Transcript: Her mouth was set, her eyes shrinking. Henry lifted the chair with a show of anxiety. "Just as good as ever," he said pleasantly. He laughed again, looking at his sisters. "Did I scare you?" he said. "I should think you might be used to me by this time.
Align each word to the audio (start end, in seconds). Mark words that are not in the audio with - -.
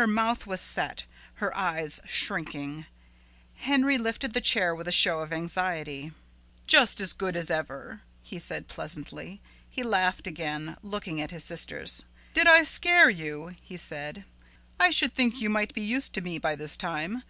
Her 0.00 0.06
mouth 0.06 0.46
was 0.46 0.62
set, 0.62 1.04
her 1.34 1.54
eyes 1.54 2.00
shrinking. 2.06 2.86
Henry 3.56 3.98
lifted 3.98 4.32
the 4.32 4.40
chair 4.40 4.74
with 4.74 4.88
a 4.88 4.92
show 4.92 5.20
of 5.20 5.30
anxiety. 5.30 6.12
"Just 6.66 7.02
as 7.02 7.12
good 7.12 7.36
as 7.36 7.50
ever," 7.50 8.00
he 8.22 8.38
said 8.38 8.66
pleasantly. 8.68 9.42
He 9.68 9.82
laughed 9.82 10.26
again, 10.26 10.78
looking 10.82 11.20
at 11.20 11.32
his 11.32 11.44
sisters. 11.44 12.06
"Did 12.32 12.46
I 12.46 12.62
scare 12.62 13.10
you?" 13.10 13.56
he 13.60 13.76
said. 13.76 14.24
"I 14.80 14.88
should 14.88 15.14
think 15.14 15.38
you 15.38 15.50
might 15.50 15.74
be 15.74 15.82
used 15.82 16.14
to 16.14 16.22
me 16.22 16.38
by 16.38 16.56
this 16.56 16.74
time. 16.74 17.22